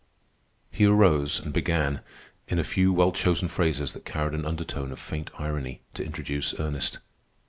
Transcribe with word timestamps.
He 0.71 0.85
arose 0.85 1.39
and 1.39 1.53
began, 1.53 2.01
in 2.47 2.57
a 2.57 2.63
few 2.63 2.91
well 2.91 3.11
chosen 3.11 3.47
phrases 3.47 3.93
that 3.93 4.03
carried 4.03 4.33
an 4.33 4.47
undertone 4.47 4.91
of 4.91 4.99
faint 4.99 5.29
irony, 5.39 5.81
to 5.93 6.03
introduce 6.03 6.59
Ernest. 6.59 6.97